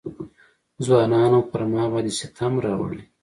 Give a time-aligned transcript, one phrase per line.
[0.85, 3.01] ځوانانو پر ما باندې ستم راوړی.